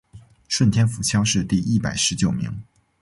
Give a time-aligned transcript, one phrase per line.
[0.47, 2.63] 顺天府乡试第一百十九名。